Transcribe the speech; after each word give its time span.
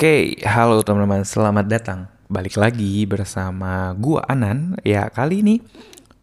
Oke, 0.00 0.32
halo 0.48 0.80
teman-teman, 0.80 1.28
selamat 1.28 1.68
datang. 1.68 2.08
Balik 2.24 2.56
lagi 2.56 3.04
bersama 3.04 3.92
gua 3.92 4.24
Anan. 4.32 4.80
Ya, 4.80 5.04
kali 5.12 5.44
ini 5.44 5.60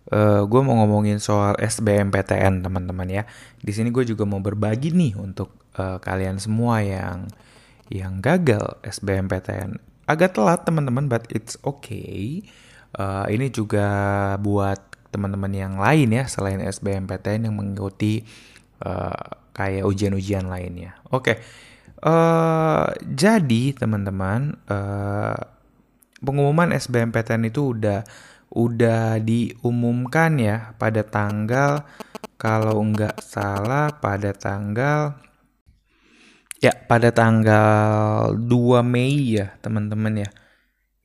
uh, 0.10 0.42
gua 0.50 0.66
mau 0.66 0.82
ngomongin 0.82 1.22
soal 1.22 1.54
SBMPTN, 1.62 2.66
teman-teman 2.66 3.06
ya. 3.06 3.30
Di 3.62 3.70
sini 3.70 3.94
gue 3.94 4.02
juga 4.02 4.26
mau 4.26 4.42
berbagi 4.42 4.98
nih 4.98 5.14
untuk 5.22 5.54
uh, 5.78 6.02
kalian 6.02 6.42
semua 6.42 6.82
yang 6.82 7.30
yang 7.94 8.18
gagal 8.18 8.82
SBMPTN. 8.82 9.78
Agak 10.10 10.34
telat, 10.34 10.66
teman-teman, 10.66 11.06
but 11.06 11.30
it's 11.30 11.54
okay. 11.62 12.42
Uh, 12.98 13.30
ini 13.30 13.54
juga 13.54 13.86
buat 14.42 14.82
teman-teman 15.14 15.54
yang 15.54 15.78
lain 15.78 16.18
ya 16.18 16.26
selain 16.26 16.66
SBMPTN 16.66 17.46
yang 17.46 17.54
mengikuti 17.54 18.26
uh, 18.82 19.38
kayak 19.54 19.86
ujian-ujian 19.86 20.50
lainnya. 20.50 20.98
Oke. 21.14 21.38
Okay 21.38 21.68
Uh, 21.98 22.94
jadi 23.10 23.74
teman-teman 23.74 24.54
uh, 24.70 25.34
pengumuman 26.22 26.70
SBMPTN 26.70 27.50
itu 27.50 27.74
udah 27.74 28.06
udah 28.54 29.18
diumumkan 29.18 30.38
ya 30.38 30.78
pada 30.78 31.02
tanggal 31.02 31.84
kalau 32.38 32.80
nggak 32.86 33.18
salah 33.20 33.98
pada 33.98 34.30
tanggal 34.32 35.18
ya 36.62 36.74
pada 36.86 37.10
tanggal 37.10 38.34
2 38.34 38.46
Mei 38.86 39.38
ya 39.42 39.58
teman-teman 39.62 40.26
ya. 40.26 40.30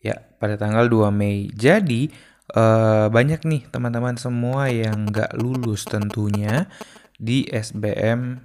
Ya 0.03 0.17
pada 0.37 0.61
tanggal 0.61 0.93
2 0.93 1.09
Mei. 1.09 1.49
Jadi 1.53 2.13
uh, 2.57 3.09
banyak 3.09 3.49
nih 3.49 3.63
teman-teman 3.73 4.21
semua 4.21 4.69
yang 4.69 5.09
nggak 5.09 5.37
lulus 5.41 5.89
tentunya 5.89 6.69
di 7.17 7.49
SBM 7.49 8.43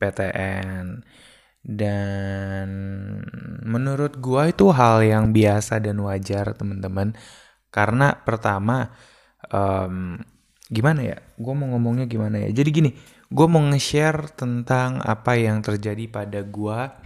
PTN 0.00 1.04
dan 1.60 2.68
menurut 3.64 4.16
gua 4.16 4.48
itu 4.48 4.72
hal 4.72 5.04
yang 5.04 5.30
biasa 5.30 5.78
dan 5.80 6.00
wajar 6.00 6.56
teman-teman. 6.56 7.12
Karena 7.70 8.16
pertama 8.16 8.90
um, 9.52 10.18
gimana 10.72 11.00
ya? 11.04 11.16
Gua 11.36 11.54
mau 11.54 11.68
ngomongnya 11.76 12.08
gimana 12.08 12.40
ya? 12.40 12.48
Jadi 12.50 12.70
gini 12.72 12.90
gua 13.30 13.46
mau 13.46 13.62
nge-share 13.62 14.34
tentang 14.34 14.98
apa 15.04 15.38
yang 15.38 15.62
terjadi 15.62 16.10
pada 16.10 16.40
gua 16.42 16.98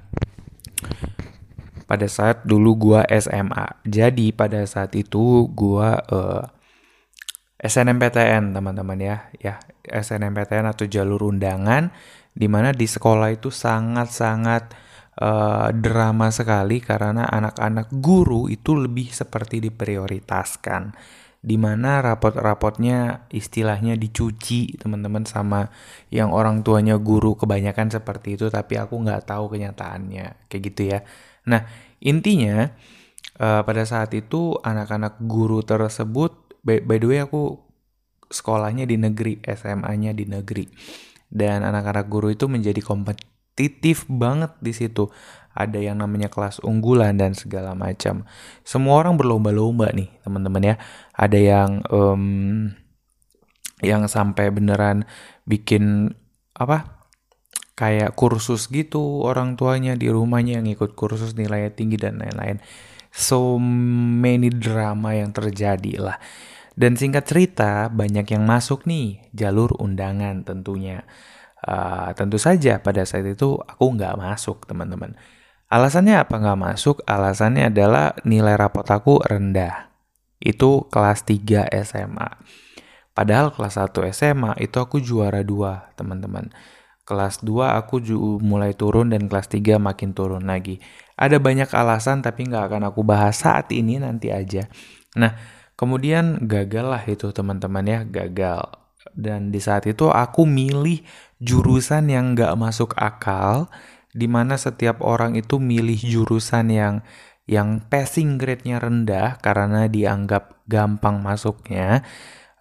pada 1.84 2.08
saat 2.08 2.48
dulu 2.48 2.70
gua 2.80 3.00
SMA 3.12 3.84
jadi 3.84 4.32
pada 4.32 4.64
saat 4.64 4.96
itu 4.96 5.50
gua 5.52 6.00
uh, 6.08 6.44
SNMPTN 7.64 8.52
teman-teman 8.52 8.98
ya. 9.00 9.16
Ya 9.40 9.60
SNMPTN 9.84 10.68
atau 10.68 10.88
jalur 10.88 11.28
undangan 11.28 11.92
di 12.34 12.50
mana 12.50 12.74
di 12.74 12.90
sekolah 12.90 13.30
itu 13.30 13.48
sangat-sangat 13.54 14.74
uh, 15.22 15.70
drama 15.70 16.34
sekali 16.34 16.82
karena 16.82 17.30
anak-anak 17.30 17.94
guru 18.02 18.50
itu 18.50 18.74
lebih 18.74 19.14
seperti 19.14 19.62
diprioritaskan. 19.62 20.90
Di 21.44 21.60
mana 21.60 22.00
rapot-rapotnya 22.00 23.28
istilahnya 23.28 24.00
dicuci 24.00 24.80
teman-teman 24.80 25.28
sama 25.28 25.68
yang 26.08 26.32
orang 26.32 26.64
tuanya 26.64 26.96
guru 26.96 27.36
kebanyakan 27.36 27.92
seperti 27.92 28.40
itu 28.40 28.48
tapi 28.48 28.80
aku 28.80 28.96
nggak 28.96 29.28
tahu 29.28 29.52
kenyataannya 29.52 30.48
kayak 30.48 30.62
gitu 30.72 30.82
ya. 30.90 30.98
Nah 31.46 31.68
intinya 32.00 32.72
uh, 33.38 33.60
pada 33.60 33.84
saat 33.84 34.10
itu 34.16 34.56
anak-anak 34.64 35.20
guru 35.28 35.60
tersebut 35.60 36.32
by, 36.64 36.80
by 36.80 36.96
the 36.96 37.08
way 37.12 37.20
aku 37.20 37.60
sekolahnya 38.32 38.88
di 38.88 38.96
negeri 38.96 39.44
SMA-nya 39.44 40.16
di 40.16 40.24
negeri 40.24 40.64
dan 41.34 41.66
anak-anak 41.66 42.06
guru 42.06 42.30
itu 42.30 42.46
menjadi 42.46 42.78
kompetitif 42.78 44.06
banget 44.06 44.54
di 44.62 44.70
situ. 44.70 45.10
Ada 45.54 45.78
yang 45.78 46.02
namanya 46.02 46.30
kelas 46.30 46.62
unggulan 46.62 47.18
dan 47.18 47.34
segala 47.34 47.74
macam. 47.78 48.26
Semua 48.66 49.02
orang 49.02 49.18
berlomba-lomba 49.18 49.90
nih, 49.94 50.10
teman-teman 50.22 50.62
ya. 50.62 50.76
Ada 51.14 51.38
yang 51.38 51.70
um, 51.90 52.24
yang 53.82 54.06
sampai 54.06 54.50
beneran 54.54 55.06
bikin 55.46 56.14
apa? 56.54 57.06
Kayak 57.74 58.14
kursus 58.14 58.70
gitu 58.70 59.26
orang 59.26 59.58
tuanya 59.58 59.98
di 59.98 60.06
rumahnya 60.06 60.62
yang 60.62 60.70
ikut 60.70 60.94
kursus 60.94 61.34
nilainya 61.34 61.74
tinggi 61.74 61.98
dan 61.98 62.22
lain-lain. 62.22 62.62
So 63.14 63.58
many 63.62 64.50
drama 64.50 65.14
yang 65.14 65.30
terjadi 65.34 66.02
lah. 66.02 66.18
Dan 66.74 66.98
singkat 66.98 67.30
cerita, 67.30 67.86
banyak 67.86 68.26
yang 68.34 68.42
masuk 68.42 68.82
nih 68.86 69.22
jalur 69.30 69.70
undangan 69.78 70.42
tentunya. 70.42 71.06
Uh, 71.64 72.12
tentu 72.12 72.36
saja 72.36 72.76
pada 72.76 73.08
saat 73.08 73.24
itu 73.24 73.56
aku 73.56 73.94
nggak 73.96 74.18
masuk 74.20 74.68
teman-teman. 74.68 75.16
Alasannya 75.70 76.20
apa 76.20 76.36
nggak 76.36 76.60
masuk? 76.60 77.00
Alasannya 77.08 77.72
adalah 77.72 78.12
nilai 78.26 78.58
rapot 78.58 78.84
aku 78.84 79.22
rendah. 79.24 79.88
Itu 80.42 80.90
kelas 80.92 81.24
3 81.24 81.70
SMA. 81.86 82.28
Padahal 83.14 83.54
kelas 83.54 83.78
1 83.78 83.94
SMA 84.10 84.58
itu 84.58 84.76
aku 84.76 84.98
juara 84.98 85.40
2 85.40 85.94
teman-teman. 85.94 86.50
Kelas 87.06 87.40
2 87.40 87.80
aku 87.80 88.02
mulai 88.42 88.74
turun 88.74 89.14
dan 89.14 89.30
kelas 89.30 89.46
3 89.48 89.78
makin 89.78 90.12
turun 90.12 90.44
lagi. 90.50 90.82
Ada 91.14 91.38
banyak 91.38 91.70
alasan 91.70 92.20
tapi 92.20 92.50
nggak 92.50 92.74
akan 92.74 92.82
aku 92.90 93.06
bahas 93.06 93.38
saat 93.40 93.70
ini 93.70 94.02
nanti 94.02 94.34
aja. 94.34 94.66
Nah, 95.14 95.32
Kemudian 95.74 96.46
gagal 96.46 96.86
lah 96.86 97.02
itu 97.02 97.34
teman-teman 97.34 97.84
ya, 97.84 98.00
gagal. 98.06 98.62
Dan 99.14 99.52
di 99.52 99.60
saat 99.60 99.84
itu 99.90 100.08
aku 100.08 100.46
milih 100.46 101.02
jurusan 101.42 102.08
yang 102.08 102.32
gak 102.38 102.54
masuk 102.56 102.94
akal, 102.96 103.68
di 104.14 104.30
mana 104.30 104.54
setiap 104.54 105.02
orang 105.02 105.34
itu 105.34 105.58
milih 105.58 105.98
jurusan 105.98 106.70
yang 106.70 106.94
yang 107.44 107.84
passing 107.92 108.40
grade-nya 108.40 108.80
rendah 108.80 109.36
karena 109.42 109.84
dianggap 109.90 110.64
gampang 110.64 111.20
masuknya. 111.20 112.00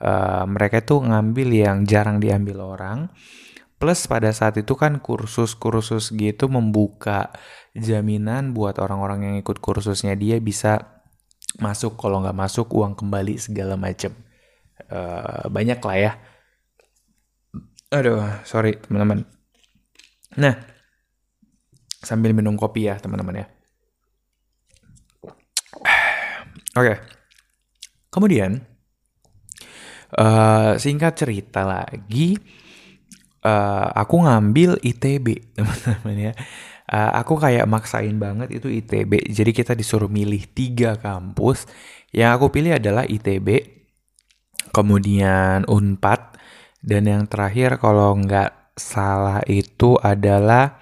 Uh, 0.03 0.43
mereka 0.43 0.83
itu 0.83 0.99
ngambil 0.99 1.49
yang 1.55 1.77
jarang 1.87 2.19
diambil 2.19 2.75
orang. 2.75 3.07
Plus 3.79 4.07
pada 4.07 4.31
saat 4.35 4.59
itu 4.59 4.75
kan 4.75 4.99
kursus-kursus 4.99 6.11
gitu 6.15 6.51
membuka 6.51 7.31
jaminan 7.75 8.51
buat 8.51 8.79
orang-orang 8.79 9.27
yang 9.27 9.35
ikut 9.39 9.59
kursusnya 9.59 10.15
dia 10.19 10.39
bisa 10.43 11.02
masuk 11.61 11.97
kalau 11.99 12.21
nggak 12.23 12.37
masuk 12.37 12.69
uang 12.73 12.97
kembali 12.97 13.37
segala 13.37 13.77
macem. 13.77 14.13
Uh, 14.89 15.49
banyak 15.49 15.77
lah 15.81 15.97
ya. 15.97 16.11
Aduh 17.93 18.21
sorry 18.47 18.77
teman-teman. 18.81 19.25
Nah 20.37 20.55
sambil 22.01 22.33
minum 22.33 22.57
kopi 22.57 22.89
ya 22.89 22.97
teman-teman 22.97 23.45
ya. 23.45 23.47
Oke. 26.73 26.89
Okay. 26.89 26.97
kemudian 28.13 28.61
uh, 30.17 30.77
singkat 30.77 31.17
cerita 31.17 31.65
lagi 31.65 32.37
uh, 33.45 33.87
aku 33.93 34.25
ngambil 34.25 34.79
ITB 34.81 35.27
teman-teman 35.57 36.31
ya 36.31 36.33
uh, 36.89 37.11
aku 37.15 37.39
kayak 37.39 37.69
maksain 37.69 38.17
banget 38.19 38.51
itu 38.51 38.67
ITB. 38.67 39.31
Jadi 39.31 39.51
kita 39.55 39.73
disuruh 39.77 40.09
milih 40.11 40.43
tiga 40.51 40.97
kampus. 40.99 41.67
Yang 42.13 42.31
aku 42.37 42.45
pilih 42.53 42.77
adalah 42.77 43.05
ITB, 43.09 43.47
kemudian 44.69 45.65
Unpad, 45.65 46.37
dan 46.83 47.09
yang 47.09 47.23
terakhir 47.25 47.81
kalau 47.81 48.13
nggak 48.19 48.77
salah 48.77 49.41
itu 49.49 49.97
adalah 49.97 50.77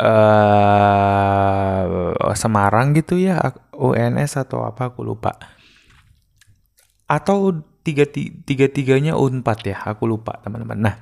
uh, 0.00 1.86
Semarang 2.36 2.92
gitu 2.92 3.16
ya, 3.16 3.40
UNS 3.72 4.36
atau 4.36 4.68
apa 4.68 4.92
aku 4.92 5.00
lupa. 5.00 5.40
Atau 7.08 7.64
tiga 7.80 8.04
tiga 8.44 8.66
tiganya 8.68 9.16
Unpad 9.16 9.58
ya, 9.64 9.80
aku 9.88 10.04
lupa 10.04 10.36
teman-teman. 10.44 10.76
Nah, 10.76 10.96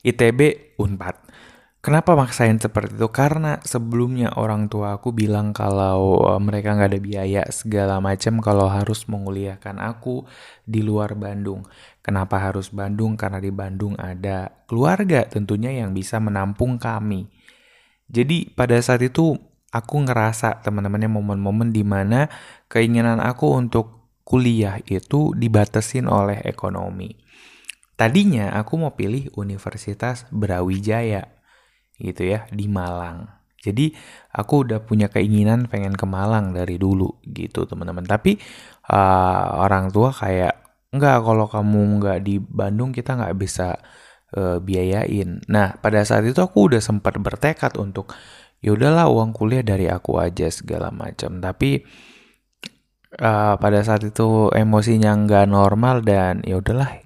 ITB 0.00 0.72
Unpad. 0.80 1.16
Kenapa 1.78 2.18
maksain 2.18 2.58
seperti 2.58 2.98
itu? 2.98 3.06
Karena 3.14 3.62
sebelumnya 3.62 4.34
orang 4.34 4.66
tua 4.66 4.98
aku 4.98 5.14
bilang 5.14 5.54
kalau 5.54 6.26
uh, 6.26 6.42
mereka 6.42 6.74
nggak 6.74 6.90
ada 6.90 6.98
biaya 6.98 7.42
segala 7.54 8.02
macam 8.02 8.42
kalau 8.42 8.66
harus 8.66 9.06
menguliahkan 9.06 9.78
aku 9.78 10.26
di 10.66 10.82
luar 10.82 11.14
Bandung. 11.14 11.62
Kenapa 12.02 12.42
harus 12.42 12.74
Bandung? 12.74 13.14
Karena 13.14 13.38
di 13.38 13.54
Bandung 13.54 13.94
ada 13.94 14.50
keluarga 14.66 15.22
tentunya 15.30 15.70
yang 15.70 15.94
bisa 15.94 16.18
menampung 16.18 16.82
kami. 16.82 17.30
Jadi 18.10 18.50
pada 18.58 18.74
saat 18.82 19.06
itu 19.06 19.38
aku 19.70 19.96
ngerasa 20.02 20.58
teman-temannya 20.66 21.14
momen-momen 21.14 21.70
di 21.70 21.86
mana 21.86 22.26
keinginan 22.66 23.22
aku 23.22 23.54
untuk 23.54 24.18
kuliah 24.26 24.82
itu 24.90 25.30
dibatasin 25.30 26.10
oleh 26.10 26.42
ekonomi. 26.42 27.14
Tadinya 27.94 28.50
aku 28.58 28.82
mau 28.82 28.98
pilih 28.98 29.30
Universitas 29.38 30.26
Brawijaya 30.34 31.37
gitu 31.98 32.22
ya 32.24 32.46
di 32.50 32.66
Malang. 32.70 33.28
Jadi 33.58 33.90
aku 34.32 34.64
udah 34.64 34.78
punya 34.86 35.10
keinginan 35.10 35.66
pengen 35.66 35.98
ke 35.98 36.06
Malang 36.06 36.54
dari 36.54 36.78
dulu 36.78 37.18
gitu 37.26 37.66
teman-teman. 37.66 38.06
Tapi 38.06 38.38
uh, 38.90 39.62
orang 39.66 39.90
tua 39.90 40.14
kayak 40.14 40.86
enggak 40.94 41.20
kalau 41.20 41.46
kamu 41.50 41.80
nggak 42.00 42.18
di 42.22 42.38
Bandung 42.38 42.94
kita 42.94 43.18
nggak 43.18 43.36
bisa 43.36 43.76
uh, 44.38 44.62
biayain. 44.62 45.42
Nah 45.50 45.74
pada 45.82 46.06
saat 46.06 46.22
itu 46.24 46.38
aku 46.38 46.70
udah 46.70 46.80
sempat 46.80 47.18
bertekad 47.18 47.74
untuk 47.76 48.14
ya 48.58 48.74
udahlah 48.74 49.06
uang 49.10 49.30
kuliah 49.34 49.62
dari 49.62 49.86
aku 49.86 50.18
aja 50.18 50.50
segala 50.50 50.90
macam 50.90 51.38
tapi 51.38 51.86
uh, 53.22 53.54
pada 53.56 53.80
saat 53.86 54.02
itu 54.02 54.50
emosinya 54.50 55.14
nggak 55.14 55.46
normal 55.46 56.02
dan 56.02 56.42
ya 56.42 56.58
udahlah 56.58 56.98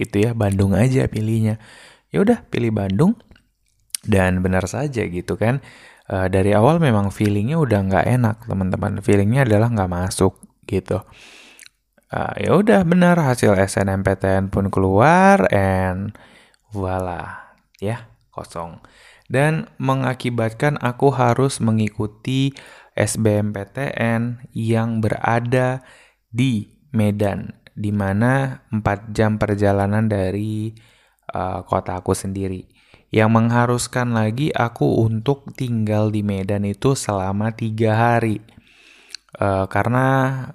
gitu 0.00 0.24
ya 0.24 0.30
Bandung 0.32 0.72
aja 0.74 1.04
pilihnya 1.06 1.60
ya 2.08 2.24
udah 2.24 2.42
pilih 2.48 2.72
Bandung 2.72 3.12
dan 4.04 4.40
benar 4.44 4.64
saja 4.68 5.04
gitu 5.08 5.36
kan. 5.36 5.64
Uh, 6.04 6.28
dari 6.28 6.52
awal 6.52 6.76
memang 6.76 7.08
feelingnya 7.08 7.56
udah 7.56 7.80
nggak 7.88 8.06
enak 8.20 8.36
teman-teman. 8.44 9.00
Feelingnya 9.00 9.48
adalah 9.48 9.72
nggak 9.72 9.92
masuk 9.92 10.36
gitu. 10.68 11.00
Uh, 12.12 12.34
ya 12.38 12.50
udah 12.54 12.80
benar 12.84 13.16
hasil 13.18 13.56
SNMPTN 13.56 14.52
pun 14.52 14.68
keluar 14.68 15.48
and 15.50 16.12
voila 16.70 17.56
ya 17.80 18.12
kosong. 18.30 18.84
Dan 19.24 19.72
mengakibatkan 19.80 20.76
aku 20.84 21.08
harus 21.08 21.56
mengikuti 21.64 22.52
SBMPTN 22.92 24.52
yang 24.52 25.00
berada 25.00 25.80
di 26.28 26.68
Medan 26.92 27.64
di 27.74 27.90
mana 27.90 28.62
4 28.70 29.10
jam 29.10 29.40
perjalanan 29.40 30.06
dari 30.06 30.70
uh, 31.34 31.66
kota 31.66 31.98
aku 31.98 32.14
sendiri 32.14 32.73
yang 33.14 33.30
mengharuskan 33.30 34.10
lagi 34.10 34.50
aku 34.50 35.06
untuk 35.06 35.54
tinggal 35.54 36.10
di 36.10 36.26
Medan 36.26 36.66
itu 36.66 36.98
selama 36.98 37.54
tiga 37.54 37.94
hari. 37.94 38.42
Uh, 39.34 39.70
karena 39.70 40.06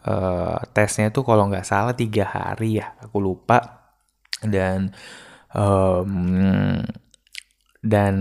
uh, 0.04 0.60
tesnya 0.76 1.08
itu 1.08 1.24
kalau 1.24 1.48
nggak 1.48 1.64
salah 1.64 1.96
tiga 1.96 2.28
hari 2.28 2.84
ya 2.84 3.00
aku 3.00 3.24
lupa. 3.24 3.88
Dan 4.44 4.92
um, 5.56 6.84
dan 7.80 8.16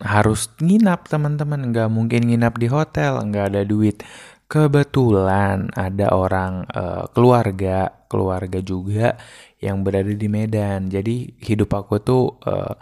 harus 0.00 0.48
nginap 0.56 1.12
teman-teman. 1.12 1.68
Nggak 1.68 1.92
mungkin 1.92 2.32
nginap 2.32 2.56
di 2.56 2.72
hotel 2.72 3.20
nggak 3.28 3.52
ada 3.52 3.62
duit. 3.68 4.00
Kebetulan 4.48 5.68
ada 5.76 6.16
orang 6.16 6.64
uh, 6.72 7.12
keluarga 7.12 7.92
keluarga 8.08 8.64
juga 8.64 9.20
yang 9.60 9.84
berada 9.84 10.16
di 10.16 10.28
Medan. 10.32 10.88
Jadi 10.88 11.36
hidup 11.44 11.76
aku 11.76 12.00
tuh 12.00 12.40
uh, 12.48 12.72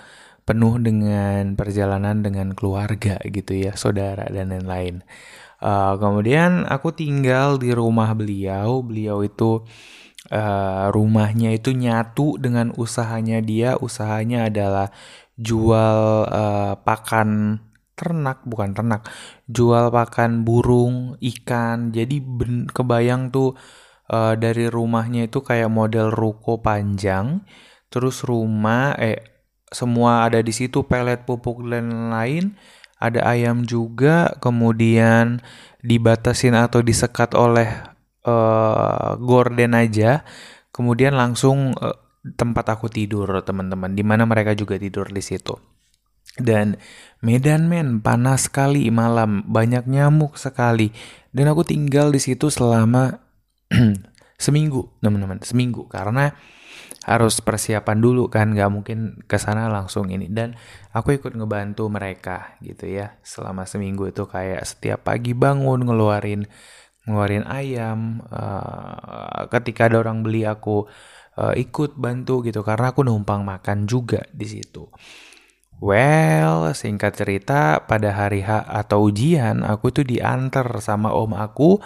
penuh 0.44 0.80
dengan 0.80 1.54
perjalanan 1.54 2.24
dengan 2.24 2.56
keluarga 2.56 3.20
gitu 3.26 3.52
ya, 3.54 3.76
saudara 3.76 4.26
dan 4.28 4.50
lain-lain. 4.50 5.04
Uh, 5.60 6.00
kemudian 6.00 6.64
aku 6.64 6.96
tinggal 6.96 7.60
di 7.60 7.76
rumah 7.76 8.16
beliau. 8.16 8.80
Beliau 8.80 9.20
itu 9.20 9.60
uh, 10.32 10.88
rumahnya 10.88 11.52
itu 11.52 11.76
nyatu 11.76 12.40
dengan 12.40 12.72
usahanya 12.80 13.44
dia. 13.44 13.76
Usahanya 13.76 14.48
adalah 14.48 14.88
jual 15.36 16.28
uh, 16.28 16.80
pakan 16.80 17.60
ternak, 17.92 18.40
bukan 18.48 18.72
ternak, 18.72 19.04
jual 19.44 19.92
pakan 19.92 20.48
burung, 20.48 21.20
ikan. 21.20 21.92
Jadi 21.92 22.24
ben, 22.24 22.64
kebayang 22.64 23.28
tuh 23.28 23.52
uh, 24.08 24.32
dari 24.40 24.64
rumahnya 24.72 25.28
itu 25.28 25.44
kayak 25.44 25.68
model 25.68 26.08
ruko 26.08 26.64
panjang. 26.64 27.44
Terus 27.92 28.24
rumah 28.24 28.96
eh 28.96 29.39
semua 29.70 30.26
ada 30.26 30.42
di 30.42 30.50
situ 30.50 30.82
pelet 30.82 31.22
pupuk 31.22 31.62
dan 31.66 32.10
lain 32.10 32.58
ada 33.00 33.24
ayam 33.24 33.64
juga 33.64 34.36
kemudian 34.44 35.40
dibatasin 35.80 36.52
atau 36.52 36.84
disekat 36.84 37.32
oleh 37.32 37.90
uh, 38.28 39.16
gorden 39.16 39.72
aja. 39.72 40.22
Kemudian 40.70 41.16
langsung 41.16 41.72
uh, 41.80 41.96
tempat 42.36 42.76
aku 42.76 42.92
tidur 42.92 43.40
teman-teman 43.40 43.96
di 43.96 44.04
mana 44.04 44.28
mereka 44.28 44.52
juga 44.52 44.76
tidur 44.76 45.08
di 45.08 45.24
situ. 45.24 45.56
Dan 46.36 46.78
Medan 47.24 47.66
men 47.66 48.04
panas 48.04 48.46
sekali 48.52 48.86
malam 48.92 49.48
banyak 49.48 49.88
nyamuk 49.88 50.36
sekali. 50.36 50.92
Dan 51.32 51.48
aku 51.48 51.64
tinggal 51.64 52.12
di 52.12 52.20
situ 52.20 52.52
selama 52.52 53.16
seminggu 54.44 54.92
teman-teman 55.00 55.40
seminggu. 55.40 55.88
Karena 55.88 56.36
harus 57.10 57.42
persiapan 57.42 57.98
dulu 57.98 58.30
kan 58.30 58.54
nggak 58.54 58.70
mungkin 58.70 59.18
ke 59.26 59.34
sana 59.34 59.66
langsung 59.66 60.06
ini. 60.14 60.30
Dan 60.30 60.54
aku 60.94 61.18
ikut 61.18 61.34
ngebantu 61.34 61.90
mereka 61.90 62.54
gitu 62.62 62.86
ya 62.86 63.18
selama 63.26 63.66
seminggu 63.66 64.06
itu 64.06 64.22
kayak 64.30 64.62
setiap 64.62 65.10
pagi 65.10 65.34
bangun 65.34 65.82
ngeluarin 65.82 66.46
ngeluarin 67.10 67.42
ayam 67.50 68.22
uh, 68.30 69.50
ketika 69.50 69.90
ada 69.90 70.06
orang 70.06 70.22
beli 70.22 70.46
aku 70.46 70.86
uh, 71.40 71.54
ikut 71.58 71.98
bantu 71.98 72.46
gitu 72.46 72.62
karena 72.62 72.94
aku 72.94 73.02
numpang 73.02 73.42
makan 73.42 73.90
juga 73.90 74.22
di 74.30 74.46
situ. 74.46 74.86
Well, 75.80 76.76
singkat 76.76 77.16
cerita, 77.16 77.88
pada 77.88 78.12
hari 78.12 78.44
H 78.44 78.68
atau 78.68 79.08
ujian, 79.08 79.64
aku 79.64 79.88
tuh 79.88 80.04
diantar 80.04 80.68
sama 80.84 81.08
om 81.08 81.32
aku 81.32 81.80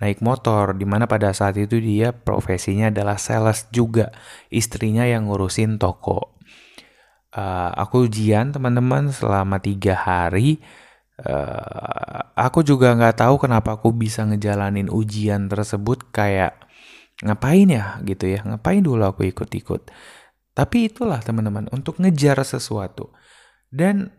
naik 0.00 0.24
motor 0.24 0.72
di 0.72 0.88
mana 0.88 1.04
pada 1.04 1.30
saat 1.36 1.60
itu 1.60 1.76
dia 1.76 2.16
profesinya 2.16 2.88
adalah 2.88 3.20
sales 3.20 3.68
juga 3.68 4.08
istrinya 4.48 5.04
yang 5.04 5.28
ngurusin 5.28 5.76
toko. 5.76 6.40
Uh, 7.30 7.70
aku 7.78 8.10
ujian 8.10 8.50
teman-teman 8.50 9.12
selama 9.12 9.60
tiga 9.62 9.94
hari. 9.94 10.58
Uh, 11.20 12.32
aku 12.32 12.64
juga 12.64 12.96
nggak 12.96 13.20
tahu 13.22 13.36
kenapa 13.44 13.76
aku 13.76 13.92
bisa 13.92 14.24
ngejalanin 14.24 14.88
ujian 14.88 15.46
tersebut 15.52 16.08
kayak 16.10 16.56
ngapain 17.20 17.68
ya? 17.68 18.00
gitu 18.02 18.24
ya. 18.24 18.40
Ngapain 18.42 18.80
dulu 18.80 19.04
aku 19.04 19.28
ikut-ikut? 19.28 19.92
Tapi 20.56 20.90
itulah 20.90 21.20
teman-teman 21.22 21.68
untuk 21.70 22.00
ngejar 22.00 22.40
sesuatu. 22.42 23.12
Dan 23.70 24.10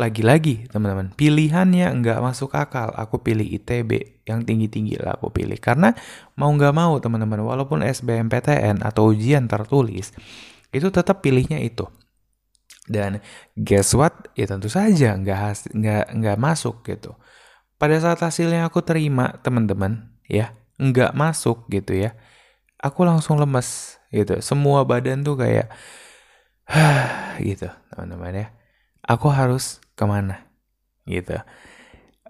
lagi-lagi 0.00 0.72
teman-teman 0.72 1.12
pilihannya 1.12 1.92
nggak 2.00 2.18
masuk 2.24 2.56
akal. 2.56 2.90
Aku 2.96 3.20
pilih 3.20 3.44
ITB 3.44 4.24
yang 4.24 4.42
tinggi-tinggi 4.42 4.96
lah 4.96 5.20
aku 5.20 5.28
pilih. 5.28 5.58
Karena 5.60 5.92
mau 6.38 6.48
nggak 6.48 6.74
mau 6.74 6.96
teman-teman 6.96 7.44
walaupun 7.44 7.84
SBMPTN 7.84 8.80
atau 8.80 9.12
ujian 9.12 9.44
tertulis 9.44 10.16
itu 10.72 10.88
tetap 10.88 11.20
pilihnya 11.20 11.60
itu. 11.60 11.84
Dan 12.88 13.20
guess 13.54 13.92
what? 13.92 14.32
Ya 14.32 14.48
tentu 14.48 14.72
saja 14.72 15.14
nggak 15.14 15.70
nggak 15.76 16.04
nggak 16.16 16.36
masuk 16.40 16.80
gitu. 16.88 17.12
Pada 17.76 17.98
saat 18.00 18.18
hasilnya 18.22 18.66
aku 18.70 18.80
terima 18.80 19.36
teman-teman 19.44 20.08
ya 20.24 20.56
nggak 20.80 21.12
masuk 21.12 21.68
gitu 21.68 21.94
ya 21.94 22.16
aku 22.82 23.06
langsung 23.06 23.38
lemes 23.38 23.96
gitu. 24.10 24.42
Semua 24.42 24.82
badan 24.82 25.22
tuh 25.22 25.38
kayak 25.38 25.70
gitu 27.48 27.70
teman-teman 27.94 28.34
ya. 28.34 28.46
Aku 29.06 29.30
harus 29.30 29.81
ke 29.96 30.04
mana 30.04 30.46
gitu. 31.06 31.36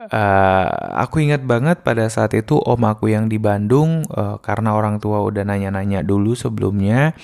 Uh, 0.02 0.66
aku 0.99 1.23
ingat 1.23 1.47
banget 1.47 1.87
pada 1.87 2.11
saat 2.11 2.35
itu 2.35 2.59
om 2.59 2.83
aku 2.83 3.14
yang 3.14 3.31
di 3.31 3.38
Bandung 3.38 4.02
uh, 4.11 4.35
karena 4.42 4.75
orang 4.75 4.99
tua 4.99 5.23
udah 5.23 5.47
nanya-nanya 5.47 6.02
dulu 6.02 6.35
sebelumnya 6.35 7.14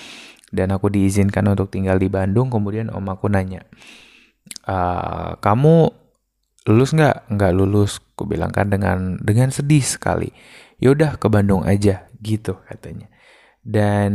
dan 0.54 0.70
aku 0.70 0.86
diizinkan 0.86 1.42
untuk 1.50 1.74
tinggal 1.74 1.98
di 1.98 2.06
Bandung 2.06 2.46
kemudian 2.54 2.94
om 2.94 3.02
aku 3.10 3.26
nanya 3.26 3.66
uh, 4.70 5.34
kamu 5.42 5.90
lulus 6.70 6.94
nggak? 6.94 7.34
Nggak 7.34 7.52
lulus 7.56 7.98
aku 8.14 8.30
bilang 8.30 8.54
kan 8.54 8.70
dengan 8.70 9.18
dengan 9.18 9.50
sedih 9.50 9.82
sekali. 9.82 10.30
Yaudah 10.78 11.18
ke 11.18 11.26
Bandung 11.26 11.66
aja 11.66 12.06
gitu 12.22 12.62
katanya 12.70 13.10
dan 13.68 14.12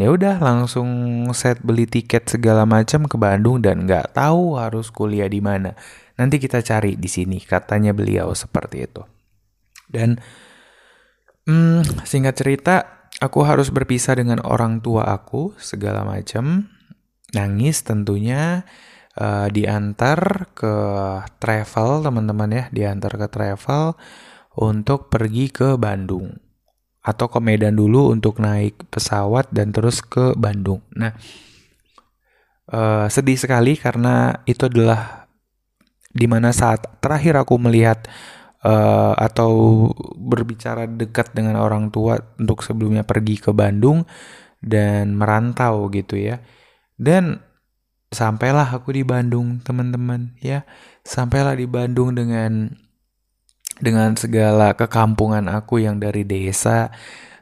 ya 0.00 0.08
udah 0.08 0.40
langsung 0.40 0.88
set 1.36 1.60
beli 1.60 1.84
tiket 1.84 2.24
segala 2.24 2.64
macam 2.64 3.04
ke 3.04 3.20
Bandung 3.20 3.60
dan 3.60 3.84
nggak 3.84 4.16
tahu 4.16 4.56
harus 4.56 4.88
kuliah 4.88 5.28
di 5.28 5.44
mana. 5.44 5.76
Nanti 6.16 6.40
kita 6.40 6.64
cari 6.64 6.96
di 6.96 7.04
sini 7.04 7.36
katanya 7.44 7.92
beliau 7.92 8.32
seperti 8.32 8.88
itu. 8.88 9.04
Dan 9.84 10.16
hmm, 11.44 12.00
singkat 12.08 12.40
cerita, 12.40 13.04
aku 13.20 13.44
harus 13.44 13.68
berpisah 13.68 14.16
dengan 14.16 14.40
orang 14.40 14.80
tua 14.80 15.04
aku 15.04 15.52
segala 15.60 16.08
macam. 16.08 16.72
Nangis 17.36 17.84
tentunya 17.84 18.64
uh, 19.20 19.52
diantar 19.52 20.48
ke 20.56 20.74
travel 21.36 22.08
teman-teman 22.08 22.56
ya, 22.56 22.64
diantar 22.72 23.20
ke 23.20 23.28
travel 23.28 24.00
untuk 24.56 25.12
pergi 25.12 25.52
ke 25.52 25.76
Bandung 25.76 26.47
atau 27.08 27.32
ke 27.32 27.40
Medan 27.40 27.80
dulu 27.80 28.12
untuk 28.12 28.36
naik 28.36 28.92
pesawat 28.92 29.48
dan 29.48 29.72
terus 29.72 30.04
ke 30.04 30.36
Bandung. 30.36 30.84
Nah, 30.92 31.16
uh, 32.68 33.08
sedih 33.08 33.40
sekali 33.40 33.80
karena 33.80 34.44
itu 34.44 34.68
adalah 34.68 35.24
di 36.12 36.28
mana 36.28 36.52
saat 36.52 37.00
terakhir 37.00 37.40
aku 37.40 37.56
melihat 37.56 38.04
uh, 38.60 39.16
atau 39.16 39.88
berbicara 40.20 40.84
dekat 40.84 41.32
dengan 41.32 41.56
orang 41.56 41.88
tua 41.88 42.20
untuk 42.36 42.60
sebelumnya 42.60 43.08
pergi 43.08 43.40
ke 43.40 43.56
Bandung 43.56 44.04
dan 44.60 45.16
merantau 45.16 45.88
gitu 45.88 46.20
ya. 46.20 46.44
Dan 46.98 47.40
sampailah 48.12 48.68
aku 48.68 48.92
di 48.92 49.06
Bandung, 49.06 49.62
teman-teman 49.62 50.36
ya. 50.42 50.66
Sampailah 51.06 51.56
di 51.56 51.64
Bandung 51.64 52.12
dengan 52.12 52.74
dengan 53.78 54.14
segala 54.18 54.74
kekampungan 54.74 55.46
aku 55.50 55.82
yang 55.82 55.98
dari 56.02 56.22
desa 56.26 56.90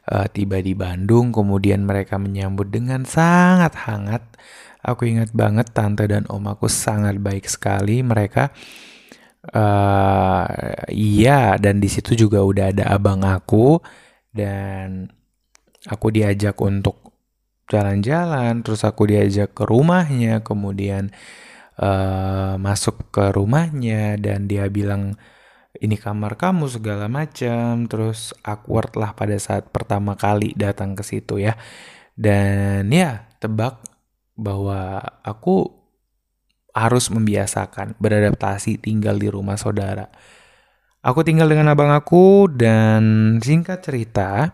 uh, 0.09 0.27
tiba 0.31 0.61
di 0.63 0.73
Bandung, 0.77 1.35
kemudian 1.35 1.85
mereka 1.85 2.17
menyambut 2.17 2.71
dengan 2.71 3.05
sangat 3.05 3.75
hangat. 3.89 4.23
Aku 4.87 5.03
ingat 5.03 5.35
banget 5.35 5.75
tante 5.75 6.07
dan 6.07 6.29
om 6.31 6.47
aku 6.47 6.71
sangat 6.71 7.19
baik 7.19 7.51
sekali. 7.51 8.07
Mereka 8.07 8.55
uh, 9.51 10.47
iya 10.91 11.59
dan 11.59 11.79
di 11.79 11.89
situ 11.91 12.15
juga 12.27 12.43
udah 12.43 12.71
ada 12.75 12.85
abang 12.95 13.23
aku 13.23 13.79
dan 14.35 15.11
aku 15.87 16.11
diajak 16.11 16.59
untuk 16.63 17.15
jalan-jalan 17.67 18.63
terus 18.63 18.87
aku 18.87 19.11
diajak 19.11 19.55
ke 19.55 19.67
rumahnya 19.67 20.43
kemudian 20.47 21.11
uh, 21.83 22.55
masuk 22.59 23.11
ke 23.11 23.35
rumahnya 23.35 24.15
dan 24.23 24.47
dia 24.47 24.71
bilang 24.71 25.19
ini 25.81 25.97
kamar 26.01 26.41
kamu 26.41 26.69
segala 26.69 27.07
macam 27.09 27.89
terus 27.91 28.33
awkward 28.45 28.97
lah 28.97 29.13
pada 29.13 29.37
saat 29.37 29.69
pertama 29.73 30.17
kali 30.17 30.57
datang 30.57 30.97
ke 30.97 31.03
situ 31.05 31.41
ya 31.43 31.57
dan 32.17 32.89
ya 32.89 33.29
tebak 33.39 33.81
bahwa 34.37 35.01
aku 35.25 35.77
harus 36.77 37.09
membiasakan 37.09 37.97
beradaptasi 37.97 38.77
tinggal 38.77 39.17
di 39.17 39.33
rumah 39.33 39.57
saudara. 39.57 40.13
Aku 41.01 41.25
tinggal 41.25 41.49
dengan 41.49 41.73
abang 41.73 41.89
aku 41.89 42.53
dan 42.53 43.37
singkat 43.41 43.81
cerita 43.81 44.53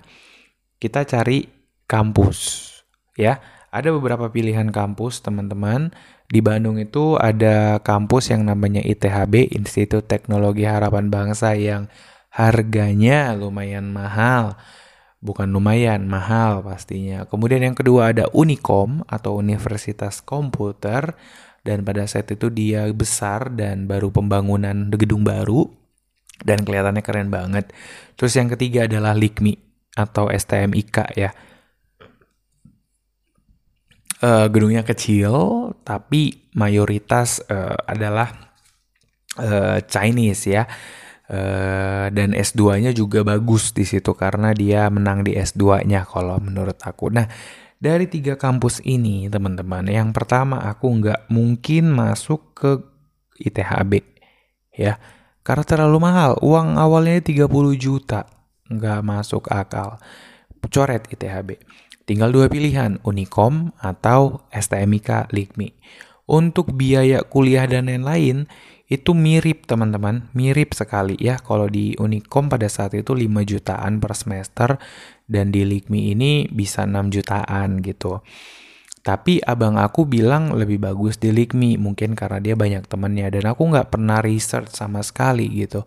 kita 0.78 1.02
cari 1.02 1.50
kampus 1.90 2.70
ya. 3.18 3.42
Ada 3.72 3.88
beberapa 3.88 4.28
pilihan 4.28 4.68
kampus 4.68 5.24
teman-teman. 5.24 5.96
Di 6.32 6.40
Bandung 6.40 6.80
itu 6.80 7.20
ada 7.20 7.76
kampus 7.84 8.32
yang 8.32 8.48
namanya 8.48 8.80
ITHB, 8.80 9.52
Institut 9.52 10.08
Teknologi 10.08 10.64
Harapan 10.64 11.12
Bangsa 11.12 11.52
yang 11.52 11.92
harganya 12.32 13.36
lumayan 13.36 13.92
mahal. 13.92 14.56
Bukan 15.20 15.52
lumayan, 15.52 16.08
mahal 16.08 16.64
pastinya. 16.64 17.28
Kemudian 17.28 17.60
yang 17.60 17.76
kedua 17.76 18.16
ada 18.16 18.32
Unicom 18.32 19.04
atau 19.04 19.36
Universitas 19.36 20.24
Komputer 20.24 21.12
dan 21.68 21.84
pada 21.84 22.08
saat 22.08 22.32
itu 22.32 22.48
dia 22.48 22.88
besar 22.96 23.52
dan 23.52 23.84
baru 23.84 24.08
pembangunan 24.08 24.88
gedung 24.88 25.28
baru 25.28 25.68
dan 26.48 26.64
kelihatannya 26.64 27.04
keren 27.04 27.28
banget. 27.28 27.70
Terus 28.16 28.32
yang 28.40 28.48
ketiga 28.48 28.88
adalah 28.88 29.12
LIKMI 29.12 29.54
atau 30.00 30.32
STMIK 30.32 30.96
ya. 31.14 31.30
Uh, 34.22 34.46
gedungnya 34.46 34.86
kecil 34.86 35.34
tapi 35.82 36.46
mayoritas 36.54 37.42
uh, 37.50 37.74
adalah 37.90 38.30
uh, 39.38 39.82
Chinese 39.82 40.46
ya. 40.46 40.64
Uh, 41.32 42.12
dan 42.12 42.36
S2-nya 42.36 42.92
juga 42.92 43.24
bagus 43.24 43.72
di 43.72 43.88
situ 43.88 44.12
karena 44.12 44.52
dia 44.52 44.86
menang 44.92 45.24
di 45.24 45.34
S2-nya 45.34 46.06
kalau 46.06 46.38
menurut 46.38 46.76
aku. 46.84 47.08
Nah, 47.08 47.24
dari 47.82 48.06
tiga 48.06 48.38
kampus 48.38 48.78
ini, 48.86 49.26
teman-teman, 49.26 49.90
yang 49.90 50.14
pertama 50.14 50.62
aku 50.62 50.86
nggak 50.86 51.26
mungkin 51.34 51.90
masuk 51.90 52.54
ke 52.54 52.70
ITHB, 53.42 54.06
ya. 54.78 55.02
Karena 55.42 55.66
terlalu 55.66 55.98
mahal, 55.98 56.38
uang 56.46 56.78
awalnya 56.78 57.18
30 57.18 57.50
juta, 57.74 58.30
nggak 58.70 59.00
masuk 59.02 59.50
akal. 59.50 59.98
Coret 60.70 61.10
ITHB. 61.10 61.58
Tinggal 62.02 62.35
dua 62.35 62.47
pilihan, 62.50 62.99
Unicom 63.06 63.71
atau 63.78 64.42
STMIK 64.50 65.30
Likmi. 65.30 65.71
Untuk 66.26 66.75
biaya 66.75 67.23
kuliah 67.23 67.66
dan 67.66 67.87
lain-lain, 67.90 68.47
itu 68.90 69.16
mirip 69.16 69.64
teman-teman, 69.64 70.28
mirip 70.37 70.76
sekali 70.76 71.16
ya. 71.16 71.40
Kalau 71.40 71.71
di 71.71 71.97
Unicom 71.97 72.52
pada 72.52 72.68
saat 72.68 72.92
itu 72.92 73.16
5 73.16 73.42
jutaan 73.47 74.02
per 74.02 74.12
semester, 74.18 74.76
dan 75.25 75.49
di 75.49 75.64
Likmi 75.64 76.12
ini 76.12 76.47
bisa 76.50 76.85
6 76.85 77.09
jutaan 77.09 77.80
gitu. 77.80 78.21
Tapi 79.02 79.42
abang 79.42 79.82
aku 79.82 80.06
bilang 80.06 80.54
lebih 80.54 80.78
bagus 80.78 81.18
di 81.18 81.35
Likmi 81.35 81.75
mungkin 81.75 82.14
karena 82.14 82.38
dia 82.38 82.54
banyak 82.54 82.87
temennya 82.87 83.35
dan 83.35 83.50
aku 83.50 83.66
nggak 83.66 83.90
pernah 83.90 84.23
research 84.23 84.71
sama 84.71 85.02
sekali 85.02 85.50
gitu. 85.50 85.82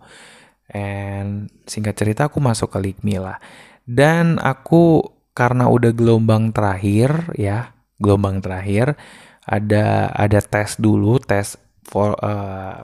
And 0.68 1.48
singkat 1.64 1.96
cerita 1.96 2.28
aku 2.28 2.44
masuk 2.44 2.76
ke 2.76 2.80
Likmi 2.84 3.16
lah. 3.16 3.40
Dan 3.88 4.36
aku 4.42 5.15
karena 5.36 5.68
udah 5.68 5.92
gelombang 5.92 6.56
terakhir 6.56 7.36
ya, 7.36 7.76
gelombang 8.00 8.40
terakhir 8.40 8.96
ada 9.44 10.10
ada 10.16 10.40
tes 10.42 10.80
dulu, 10.80 11.20
tes 11.22 11.60
for 11.84 12.16
uh, 12.24 12.82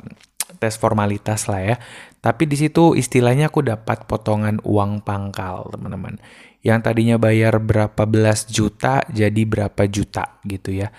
tes 0.59 0.75
formalitas 0.77 1.47
lah 1.47 1.63
ya. 1.63 1.75
Tapi 2.21 2.45
di 2.45 2.53
situ 2.59 2.93
istilahnya 2.93 3.49
aku 3.49 3.65
dapat 3.65 4.05
potongan 4.05 4.61
uang 4.61 5.01
pangkal, 5.01 5.71
teman-teman 5.73 6.21
yang 6.61 6.77
tadinya 6.85 7.17
bayar 7.17 7.57
berapa 7.57 8.05
belas 8.05 8.45
juta 8.45 9.01
jadi 9.09 9.41
berapa 9.47 9.81
juta 9.89 10.37
gitu 10.45 10.75
ya. 10.85 10.93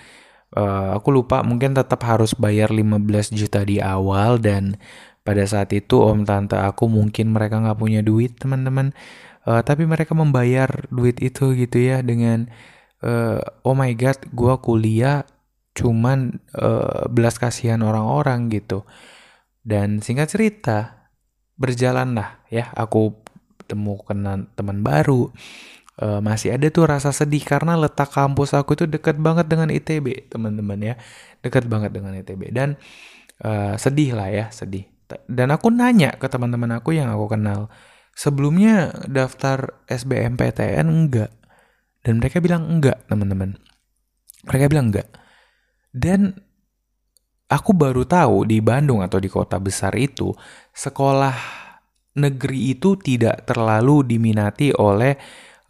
Uh, 0.53 0.93
aku 0.99 1.09
lupa 1.09 1.41
mungkin 1.41 1.73
tetap 1.73 2.05
harus 2.05 2.37
bayar 2.37 2.69
15 2.69 3.33
juta 3.33 3.65
di 3.65 3.81
awal 3.81 4.37
dan 4.37 4.77
pada 5.25 5.41
saat 5.49 5.73
itu 5.73 5.97
om 5.97 6.21
tante 6.27 6.53
aku 6.53 6.85
mungkin 6.85 7.33
mereka 7.33 7.57
nggak 7.57 7.79
punya 7.79 8.05
duit 8.05 8.37
teman-teman 8.37 8.93
uh, 9.47 9.61
tapi 9.61 9.83
mereka 9.87 10.15
membayar 10.15 10.87
duit 10.89 11.19
itu 11.19 11.55
gitu 11.55 11.77
ya 11.79 11.99
dengan 12.03 12.47
uh, 13.03 13.39
oh 13.67 13.75
my 13.75 13.91
god 13.95 14.19
gua 14.31 14.59
kuliah 14.59 15.27
cuman 15.73 16.37
uh, 16.53 17.09
belas 17.09 17.41
kasihan 17.41 17.81
orang-orang 17.81 18.47
gitu. 18.53 18.85
Dan 19.63 20.03
singkat 20.03 20.29
cerita 20.29 21.09
berjalanlah 21.55 22.43
ya 22.51 22.69
aku 22.75 23.15
temukan 23.65 24.47
teman 24.53 24.79
baru. 24.85 25.33
Uh, 25.93 26.17
masih 26.25 26.57
ada 26.57 26.73
tuh 26.73 26.89
rasa 26.89 27.13
sedih 27.13 27.45
karena 27.45 27.77
letak 27.77 28.09
kampus 28.09 28.57
aku 28.57 28.73
itu 28.73 28.89
dekat 28.89 29.13
banget 29.21 29.45
dengan 29.45 29.69
ITB 29.69 30.29
teman-teman 30.29 30.79
ya. 30.81 30.95
Dekat 31.41 31.69
banget 31.69 31.93
dengan 31.93 32.17
ITB 32.17 32.49
dan 32.53 32.77
uh, 33.45 33.77
sedih 33.77 34.17
lah 34.17 34.29
ya 34.29 34.45
sedih. 34.49 34.89
Dan 35.29 35.53
aku 35.53 35.69
nanya 35.69 36.17
ke 36.17 36.25
teman-teman 36.25 36.81
aku 36.81 36.97
yang 36.97 37.13
aku 37.13 37.37
kenal 37.37 37.69
sebelumnya 38.13 38.93
daftar 39.09 39.85
SBMPTN 39.89 40.87
enggak. 40.87 41.31
Dan 42.03 42.19
mereka 42.19 42.39
bilang 42.39 42.69
enggak 42.69 43.03
teman-teman. 43.09 43.57
Mereka 44.47 44.65
bilang 44.69 44.93
enggak. 44.93 45.09
Dan 45.93 46.33
aku 47.49 47.71
baru 47.77 48.03
tahu 48.05 48.49
di 48.49 48.59
Bandung 48.59 49.05
atau 49.05 49.21
di 49.21 49.29
kota 49.29 49.61
besar 49.61 49.93
itu 49.93 50.33
sekolah 50.73 51.35
negeri 52.17 52.77
itu 52.77 52.97
tidak 52.97 53.45
terlalu 53.45 54.05
diminati 54.05 54.73
oleh 54.73 55.17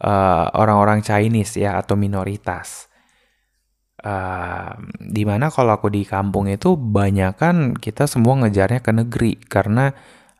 uh, 0.04 0.46
orang-orang 0.56 1.00
Chinese 1.00 1.60
ya 1.60 1.80
atau 1.80 1.96
minoritas. 1.96 2.88
Uh, 4.04 4.76
di 5.00 5.24
mana 5.24 5.48
kalau 5.48 5.80
aku 5.80 5.88
di 5.88 6.04
kampung 6.04 6.44
itu 6.44 6.76
banyak 6.76 7.40
kan 7.40 7.72
kita 7.72 8.04
semua 8.04 8.36
ngejarnya 8.44 8.84
ke 8.84 8.92
negeri. 8.92 9.40
Karena 9.40 9.88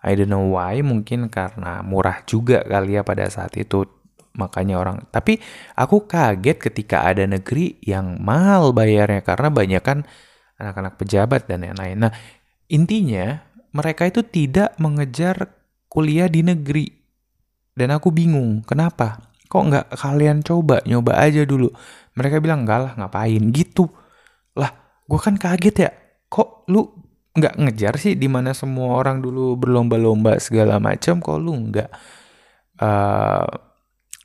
I 0.04 0.12
don't 0.14 0.28
know 0.28 0.52
why 0.52 0.78
mungkin 0.84 1.32
karena 1.32 1.80
murah 1.80 2.20
juga 2.28 2.60
kali 2.60 3.00
ya 3.00 3.02
pada 3.02 3.24
saat 3.32 3.56
itu 3.56 3.88
makanya 4.34 4.82
orang 4.82 5.06
tapi 5.14 5.38
aku 5.78 6.10
kaget 6.10 6.58
ketika 6.58 7.06
ada 7.06 7.24
negeri 7.24 7.78
yang 7.80 8.18
mahal 8.20 8.74
bayarnya 8.74 9.22
karena 9.24 9.48
banyak 9.48 9.82
kan 9.82 10.04
anak-anak 10.58 10.94
pejabat 11.00 11.48
dan 11.50 11.66
lain-lain. 11.66 11.98
Nah 12.08 12.12
intinya 12.70 13.42
mereka 13.74 14.06
itu 14.06 14.22
tidak 14.22 14.78
mengejar 14.78 15.50
kuliah 15.90 16.30
di 16.30 16.46
negeri. 16.46 16.86
Dan 17.74 17.90
aku 17.90 18.14
bingung, 18.14 18.62
kenapa? 18.62 19.34
Kok 19.50 19.62
nggak 19.66 19.86
kalian 19.98 20.46
coba, 20.46 20.78
nyoba 20.86 21.18
aja 21.18 21.42
dulu. 21.42 21.74
Mereka 22.14 22.38
bilang, 22.38 22.62
enggak 22.62 22.80
lah, 22.86 22.92
ngapain 22.94 23.50
gitu. 23.50 23.90
Lah, 24.54 24.70
gue 25.10 25.18
kan 25.18 25.34
kaget 25.34 25.76
ya. 25.86 25.90
Kok 26.30 26.70
lu 26.70 27.03
nggak 27.34 27.54
ngejar 27.58 27.94
sih 27.98 28.14
di 28.14 28.30
mana 28.30 28.54
semua 28.54 28.94
orang 28.98 29.18
dulu 29.18 29.58
berlomba-lomba 29.58 30.38
segala 30.38 30.78
macam, 30.78 31.18
kok 31.18 31.38
lu 31.38 31.52
nggak? 31.70 31.90
Uh, 32.78 33.46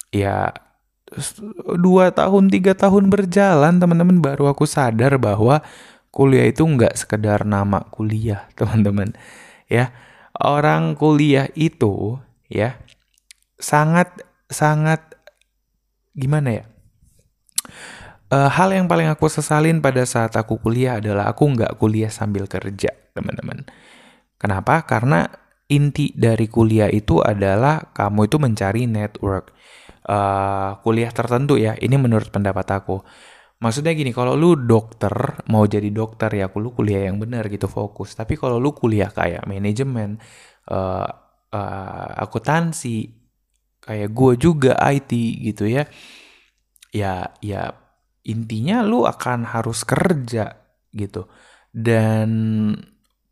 ya 0.10 0.54
dua 1.78 2.14
tahun 2.14 2.54
tiga 2.54 2.78
tahun 2.78 3.10
berjalan 3.10 3.82
teman-teman 3.82 4.22
baru 4.22 4.54
aku 4.54 4.70
sadar 4.70 5.18
bahwa 5.18 5.62
kuliah 6.14 6.46
itu 6.46 6.66
nggak 6.66 6.98
sekedar 6.98 7.46
nama 7.46 7.86
kuliah 7.90 8.50
teman-teman 8.58 9.14
ya 9.70 9.94
orang 10.38 10.98
kuliah 10.98 11.50
itu 11.58 12.18
ya 12.50 12.78
sangat 13.62 14.10
sangat 14.50 15.02
gimana 16.18 16.64
ya? 16.64 16.66
Uh, 18.30 18.46
hal 18.46 18.70
yang 18.70 18.86
paling 18.86 19.10
aku 19.10 19.26
sesalin 19.26 19.82
pada 19.82 20.06
saat 20.06 20.38
aku 20.38 20.62
kuliah 20.62 21.02
adalah 21.02 21.34
aku 21.34 21.50
nggak 21.50 21.82
kuliah 21.82 22.14
sambil 22.14 22.46
kerja, 22.46 22.94
teman-teman. 23.18 23.66
Kenapa? 24.38 24.86
Karena 24.86 25.26
inti 25.66 26.14
dari 26.14 26.46
kuliah 26.46 26.94
itu 26.94 27.26
adalah 27.26 27.90
kamu 27.90 28.30
itu 28.30 28.38
mencari 28.38 28.86
network. 28.86 29.50
Uh, 30.06 30.78
kuliah 30.86 31.10
tertentu 31.10 31.58
ya, 31.58 31.74
ini 31.82 31.98
menurut 31.98 32.30
pendapat 32.30 32.70
aku. 32.70 33.02
Maksudnya 33.66 33.98
gini, 33.98 34.14
kalau 34.14 34.38
lu 34.38 34.54
dokter, 34.54 35.12
mau 35.50 35.66
jadi 35.66 35.90
dokter 35.90 36.30
ya, 36.30 36.54
lu 36.54 36.70
kuliah 36.70 37.10
yang 37.10 37.18
benar 37.18 37.50
gitu, 37.50 37.66
fokus. 37.66 38.14
Tapi 38.14 38.38
kalau 38.38 38.62
lu 38.62 38.78
kuliah 38.78 39.10
kayak 39.10 39.50
manajemen, 39.50 40.22
uh, 40.70 41.10
uh, 41.50 42.10
akuntansi, 42.24 43.10
kayak 43.82 44.14
gue 44.14 44.34
juga 44.38 44.78
IT 44.78 45.12
gitu 45.50 45.66
ya, 45.66 45.90
ya 46.94 47.34
ya 47.42 47.89
intinya 48.30 48.86
lu 48.86 49.10
akan 49.10 49.50
harus 49.50 49.82
kerja 49.82 50.54
gitu. 50.94 51.26
Dan 51.74 52.30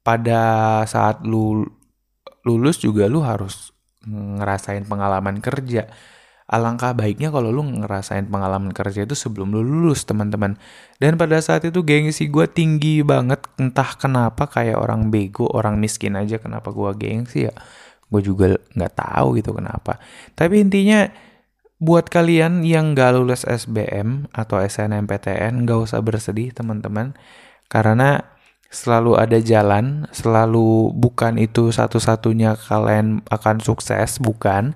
pada 0.02 0.82
saat 0.90 1.22
lu 1.22 1.62
lulus 2.48 2.82
juga 2.82 3.06
lu 3.06 3.22
harus 3.22 3.70
ngerasain 4.08 4.88
pengalaman 4.90 5.38
kerja. 5.44 5.86
Alangkah 6.48 6.96
baiknya 6.96 7.28
kalau 7.28 7.52
lu 7.52 7.60
ngerasain 7.60 8.24
pengalaman 8.32 8.72
kerja 8.72 9.04
itu 9.04 9.20
sebelum 9.20 9.52
lu 9.52 9.62
lulus 9.62 10.08
teman-teman. 10.08 10.56
Dan 10.96 11.20
pada 11.20 11.44
saat 11.44 11.68
itu 11.68 11.84
gengsi 11.84 12.32
gue 12.32 12.48
tinggi 12.48 13.04
banget 13.04 13.44
entah 13.60 13.92
kenapa 14.00 14.48
kayak 14.48 14.80
orang 14.80 15.12
bego 15.12 15.44
orang 15.52 15.76
miskin 15.76 16.16
aja 16.16 16.40
kenapa 16.40 16.72
gue 16.72 16.88
gengsi 16.96 17.52
ya. 17.52 17.54
Gue 18.08 18.24
juga 18.24 18.56
nggak 18.56 18.94
tahu 18.96 19.44
gitu 19.44 19.52
kenapa. 19.52 20.00
Tapi 20.40 20.64
intinya 20.64 21.12
buat 21.78 22.10
kalian 22.10 22.66
yang 22.66 22.98
gak 22.98 23.14
lulus 23.18 23.46
SBM 23.46 24.30
atau 24.34 24.58
SNMPTN 24.62 25.66
gak 25.70 25.80
usah 25.92 26.02
bersedih 26.02 26.50
teman-teman 26.54 27.14
karena 27.70 28.26
selalu 28.68 29.16
ada 29.16 29.40
jalan 29.40 30.10
selalu 30.12 30.92
bukan 30.92 31.40
itu 31.40 31.72
satu-satunya 31.72 32.60
kalian 32.60 33.24
akan 33.32 33.64
sukses 33.64 34.20
bukan 34.20 34.76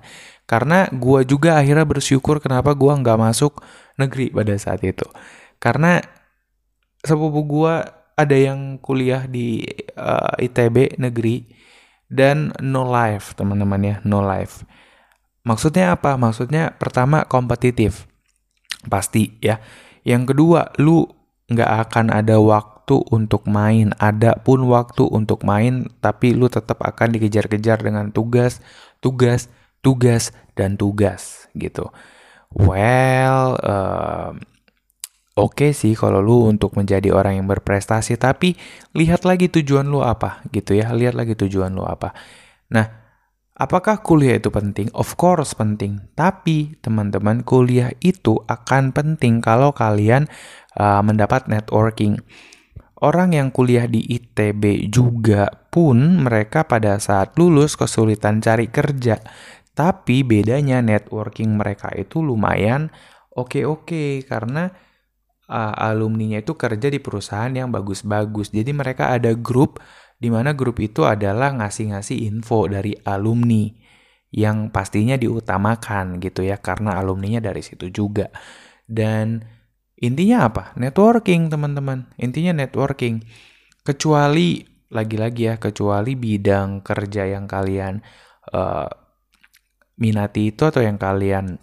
karena 0.52 0.84
gue 0.92 1.24
juga 1.24 1.56
akhirnya 1.56 1.88
bersyukur 1.88 2.36
kenapa 2.36 2.76
gue 2.76 2.92
nggak 2.92 3.16
masuk 3.16 3.64
negeri 3.96 4.28
pada 4.28 4.52
saat 4.60 4.84
itu. 4.84 5.08
Karena 5.56 5.96
sepupu 7.00 7.40
gue 7.48 7.74
ada 8.12 8.36
yang 8.36 8.76
kuliah 8.76 9.24
di 9.24 9.64
uh, 9.96 10.36
eh, 10.36 10.44
ITB 10.52 11.00
negeri 11.00 11.48
dan 12.12 12.52
no 12.60 12.84
life 12.84 13.32
teman-teman 13.32 13.80
ya 13.80 13.96
no 14.04 14.20
life. 14.20 14.60
Maksudnya 15.42 15.98
apa? 15.98 16.14
Maksudnya 16.14 16.78
pertama 16.78 17.26
kompetitif 17.26 18.06
pasti 18.86 19.38
ya. 19.42 19.58
Yang 20.06 20.34
kedua 20.34 20.70
lu 20.78 21.06
nggak 21.50 21.70
akan 21.88 22.06
ada 22.14 22.38
waktu 22.38 23.02
untuk 23.10 23.46
main. 23.50 23.90
Ada 23.98 24.38
pun 24.42 24.62
waktu 24.70 25.02
untuk 25.06 25.42
main 25.42 25.90
tapi 25.98 26.34
lu 26.34 26.46
tetap 26.46 26.78
akan 26.82 27.18
dikejar-kejar 27.18 27.82
dengan 27.82 28.14
tugas, 28.14 28.62
tugas, 29.02 29.50
tugas 29.82 30.30
dan 30.54 30.78
tugas 30.78 31.50
gitu. 31.58 31.90
Well, 32.52 33.58
uh, 33.64 34.36
oke 35.34 35.58
okay 35.58 35.70
sih 35.74 35.98
kalau 35.98 36.22
lu 36.22 36.46
untuk 36.46 36.78
menjadi 36.78 37.10
orang 37.10 37.42
yang 37.42 37.48
berprestasi, 37.50 38.14
tapi 38.14 38.54
lihat 38.94 39.26
lagi 39.26 39.50
tujuan 39.50 39.90
lu 39.90 40.06
apa 40.06 40.44
gitu 40.54 40.78
ya. 40.78 40.94
Lihat 40.94 41.18
lagi 41.18 41.34
tujuan 41.34 41.74
lu 41.74 41.82
apa. 41.82 42.14
Nah, 42.70 43.01
apakah 43.56 44.00
kuliah 44.00 44.40
itu 44.40 44.48
penting? 44.48 44.88
Of 44.96 45.16
course 45.20 45.52
penting. 45.56 46.12
Tapi 46.16 46.78
teman-teman 46.80 47.44
kuliah 47.44 47.92
itu 48.00 48.40
akan 48.48 48.92
penting 48.92 49.44
kalau 49.44 49.72
kalian 49.72 50.28
uh, 50.76 51.00
mendapat 51.04 51.48
networking. 51.48 52.20
Orang 53.02 53.34
yang 53.34 53.50
kuliah 53.50 53.90
di 53.90 53.98
ITB 53.98 54.86
juga 54.86 55.50
pun 55.74 56.22
mereka 56.22 56.62
pada 56.62 57.02
saat 57.02 57.34
lulus 57.34 57.74
kesulitan 57.74 58.38
cari 58.38 58.70
kerja. 58.70 59.18
Tapi 59.72 60.22
bedanya 60.22 60.78
networking 60.78 61.58
mereka 61.58 61.90
itu 61.98 62.22
lumayan 62.22 62.92
oke-oke 63.32 64.22
karena 64.28 64.70
uh, 65.48 65.74
alumninya 65.76 66.38
itu 66.40 66.54
kerja 66.54 66.88
di 66.92 67.00
perusahaan 67.00 67.50
yang 67.50 67.72
bagus-bagus. 67.72 68.52
Jadi 68.52 68.70
mereka 68.70 69.12
ada 69.12 69.32
grup 69.34 69.80
di 70.22 70.30
mana 70.30 70.54
grup 70.54 70.78
itu 70.78 71.02
adalah 71.02 71.50
ngasih-ngasih 71.58 72.30
info 72.30 72.70
dari 72.70 72.94
alumni 73.02 73.66
yang 74.30 74.70
pastinya 74.70 75.18
diutamakan 75.18 76.22
gitu 76.22 76.46
ya 76.46 76.62
karena 76.62 77.02
alumninya 77.02 77.42
dari 77.42 77.58
situ 77.58 77.90
juga. 77.90 78.30
Dan 78.86 79.42
intinya 79.98 80.46
apa? 80.46 80.78
Networking, 80.78 81.50
teman-teman. 81.50 82.06
Intinya 82.22 82.54
networking. 82.54 83.18
Kecuali 83.82 84.62
lagi-lagi 84.94 85.42
ya, 85.50 85.54
kecuali 85.58 86.14
bidang 86.14 86.86
kerja 86.86 87.26
yang 87.26 87.50
kalian 87.50 87.98
uh, 88.54 88.88
minati 89.98 90.54
itu 90.54 90.62
atau 90.70 90.80
yang 90.80 91.02
kalian 91.02 91.58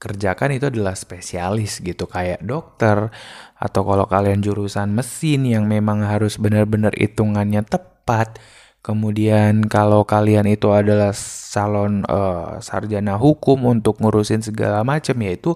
kerjakan 0.00 0.56
itu 0.56 0.72
adalah 0.72 0.96
spesialis 0.96 1.84
gitu 1.84 2.08
kayak 2.08 2.40
dokter 2.40 3.12
atau 3.60 3.82
kalau 3.84 4.08
kalian 4.08 4.40
jurusan 4.40 4.96
mesin 4.96 5.44
yang 5.44 5.68
memang 5.68 6.00
harus 6.00 6.40
benar-benar 6.40 6.96
hitungannya 6.96 7.60
tepat 7.68 8.40
kemudian 8.80 9.68
kalau 9.68 10.08
kalian 10.08 10.48
itu 10.48 10.72
adalah 10.72 11.12
salon 11.12 12.00
uh, 12.08 12.56
sarjana 12.64 13.20
hukum 13.20 13.68
untuk 13.68 14.00
ngurusin 14.00 14.40
segala 14.40 14.80
macam 14.88 15.20
yaitu 15.20 15.52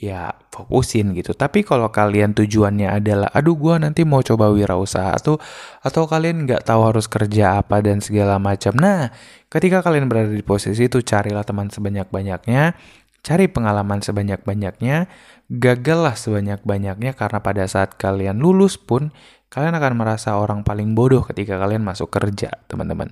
ya 0.00 0.32
fokusin 0.48 1.12
gitu. 1.12 1.36
Tapi 1.36 1.60
kalau 1.60 1.92
kalian 1.92 2.32
tujuannya 2.32 2.88
adalah, 2.88 3.28
aduh 3.36 3.52
gue 3.52 3.76
nanti 3.76 4.08
mau 4.08 4.24
coba 4.24 4.48
wirausaha 4.48 5.12
atau 5.12 5.36
atau 5.84 6.08
kalian 6.08 6.48
nggak 6.48 6.64
tahu 6.64 6.80
harus 6.88 7.04
kerja 7.04 7.60
apa 7.60 7.84
dan 7.84 8.00
segala 8.00 8.40
macam. 8.40 8.72
Nah, 8.80 9.12
ketika 9.52 9.84
kalian 9.84 10.08
berada 10.08 10.32
di 10.32 10.40
posisi 10.40 10.88
itu 10.88 11.04
carilah 11.04 11.44
teman 11.44 11.68
sebanyak-banyaknya, 11.68 12.72
cari 13.20 13.46
pengalaman 13.48 14.00
sebanyak-banyaknya, 14.00 15.08
gagallah 15.52 16.16
sebanyak-banyaknya 16.16 17.12
karena 17.16 17.38
pada 17.40 17.64
saat 17.68 17.96
kalian 18.00 18.40
lulus 18.40 18.80
pun 18.80 19.12
kalian 19.50 19.74
akan 19.76 19.94
merasa 19.98 20.38
orang 20.38 20.62
paling 20.62 20.94
bodoh 20.94 21.26
ketika 21.26 21.58
kalian 21.58 21.82
masuk 21.82 22.08
kerja, 22.08 22.54
teman-teman. 22.70 23.10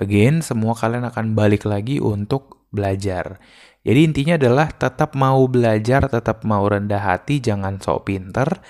Again, 0.00 0.40
semua 0.40 0.74
kalian 0.74 1.06
akan 1.08 1.36
balik 1.36 1.68
lagi 1.68 2.00
untuk 2.00 2.66
belajar. 2.72 3.38
Jadi 3.80 4.00
intinya 4.04 4.34
adalah 4.36 4.68
tetap 4.68 5.16
mau 5.16 5.40
belajar, 5.48 6.08
tetap 6.08 6.44
mau 6.44 6.64
rendah 6.68 7.00
hati, 7.00 7.40
jangan 7.40 7.80
sok 7.80 8.12
pinter. 8.12 8.60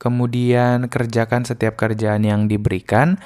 Kemudian 0.00 0.88
kerjakan 0.88 1.44
setiap 1.44 1.76
kerjaan 1.76 2.24
yang 2.24 2.48
diberikan 2.48 3.20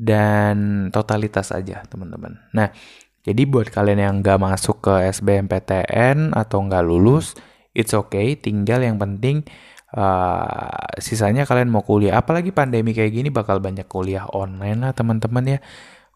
dan 0.00 0.88
totalitas 0.94 1.50
aja 1.52 1.84
teman-teman. 1.88 2.40
Nah, 2.56 2.72
jadi 3.20 3.42
buat 3.44 3.68
kalian 3.68 4.00
yang 4.00 4.14
nggak 4.24 4.40
masuk 4.40 4.80
ke 4.80 4.94
SBMPTN 5.12 6.32
atau 6.32 6.58
nggak 6.64 6.84
lulus, 6.84 7.36
it's 7.76 7.92
okay. 7.92 8.32
Tinggal 8.40 8.80
yang 8.80 8.96
penting 8.96 9.44
uh, 9.92 10.96
sisanya 10.96 11.44
kalian 11.44 11.68
mau 11.68 11.84
kuliah. 11.84 12.16
Apalagi 12.16 12.48
pandemi 12.48 12.96
kayak 12.96 13.12
gini 13.12 13.28
bakal 13.28 13.60
banyak 13.60 13.84
kuliah 13.84 14.24
online 14.32 14.80
lah 14.80 14.92
teman-teman 14.96 15.44
ya. 15.56 15.58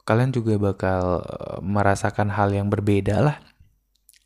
Kalian 0.04 0.36
juga 0.36 0.60
bakal 0.60 1.24
eh, 1.24 1.58
merasakan 1.64 2.28
hal 2.28 2.52
yang 2.52 2.68
berbeda 2.68 3.24
lah 3.24 3.40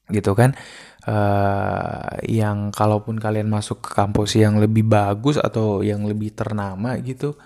gitu 0.08 0.32
kan 0.32 0.56
uh, 1.04 2.16
yang 2.24 2.72
kalaupun 2.72 3.20
kalian 3.20 3.52
masuk 3.52 3.84
ke 3.84 3.90
kampus 3.92 4.40
yang 4.40 4.56
lebih 4.56 4.88
bagus 4.88 5.36
atau 5.36 5.84
yang 5.84 6.08
lebih 6.08 6.32
ternama 6.32 6.96
gitu 7.04 7.36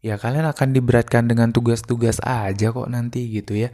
ya 0.00 0.16
kalian 0.16 0.48
akan 0.48 0.72
diberatkan 0.72 1.28
dengan 1.28 1.52
tugas-tugas 1.52 2.16
aja 2.24 2.72
kok 2.72 2.88
nanti 2.88 3.28
gitu 3.28 3.60
ya 3.60 3.70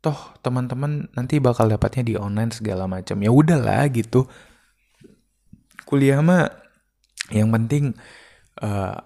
toh 0.00 0.36
teman-teman 0.44 1.10
nanti 1.16 1.40
bakal 1.42 1.66
dapatnya 1.66 2.02
di 2.02 2.14
online 2.14 2.52
segala 2.52 2.86
macam 2.86 3.16
ya 3.20 3.30
udahlah 3.32 3.88
gitu 3.90 4.28
kuliah 5.88 6.22
mah 6.22 6.46
yang 7.34 7.50
penting 7.50 7.94
uh, 8.62 8.96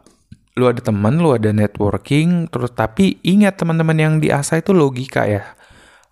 lu 0.59 0.65
ada 0.69 0.83
teman 0.85 1.17
lu 1.23 1.33
ada 1.33 1.55
networking 1.55 2.51
terus 2.53 2.75
tapi 2.77 3.23
ingat 3.25 3.57
teman-teman 3.57 3.97
yang 3.97 4.15
diasah 4.21 4.61
itu 4.61 4.77
logika 4.77 5.25
ya 5.25 5.57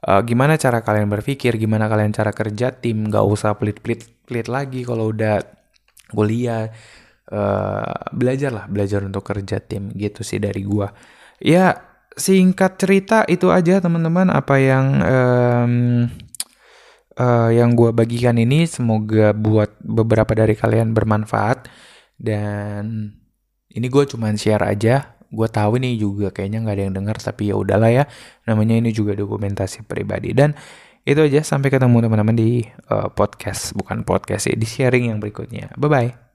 uh, 0.05 0.21
gimana 0.23 0.55
cara 0.61 0.85
kalian 0.85 1.11
berpikir, 1.11 1.57
gimana 1.59 1.91
kalian 1.91 2.15
cara 2.15 2.31
kerja 2.31 2.71
tim, 2.77 3.09
gak 3.11 3.25
usah 3.25 3.57
pelit-pelit 3.59 4.07
pelit 4.29 4.47
lagi 4.47 4.85
kalau 4.87 5.11
udah 5.11 5.43
kuliah. 6.13 6.71
Uh, 7.29 8.09
belajar 8.17 8.49
lah, 8.49 8.65
belajar 8.73 9.05
untuk 9.05 9.21
kerja 9.21 9.61
tim 9.61 9.93
gitu 9.93 10.25
sih 10.25 10.41
dari 10.41 10.65
gua. 10.65 10.89
Ya 11.37 11.88
singkat 12.19 12.77
cerita 12.77 13.23
itu 13.31 13.49
aja 13.49 13.79
teman-teman 13.79 14.29
apa 14.29 14.59
yang 14.59 14.87
um, 15.01 15.73
uh, 17.17 17.51
yang 17.55 17.73
gua 17.79 17.95
bagikan 17.95 18.37
ini. 18.37 18.67
Semoga 18.67 19.33
buat 19.33 19.79
beberapa 19.81 20.35
dari 20.35 20.59
kalian 20.59 20.93
bermanfaat. 20.93 21.71
Dan 22.19 23.15
ini 23.71 23.87
gue 23.87 24.05
cuman 24.11 24.35
share 24.35 24.67
aja. 24.67 25.15
Gue 25.31 25.47
tahu 25.47 25.79
ini 25.79 25.95
juga 25.95 26.35
kayaknya 26.35 26.67
nggak 26.67 26.77
ada 26.77 26.85
yang 26.91 26.95
dengar 26.99 27.17
tapi 27.23 27.53
ya 27.53 27.57
udahlah 27.57 27.95
ya. 27.95 28.05
Namanya 28.51 28.75
ini 28.83 28.91
juga 28.91 29.15
dokumentasi 29.15 29.87
pribadi. 29.87 30.35
Dan 30.35 30.59
itu 31.07 31.23
aja. 31.23 31.47
Sampai 31.47 31.71
ketemu 31.71 32.03
teman-teman 32.03 32.35
di 32.35 32.67
uh, 32.91 33.07
podcast. 33.15 33.79
Bukan 33.79 34.03
podcast 34.03 34.51
ya 34.51 34.59
di 34.59 34.67
sharing 34.67 35.15
yang 35.15 35.23
berikutnya. 35.23 35.71
Bye 35.79 35.89
bye 35.89 36.28